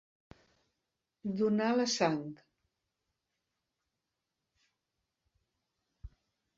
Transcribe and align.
Donar 1.41 1.67
la 1.81 1.85
sang. 1.97 2.17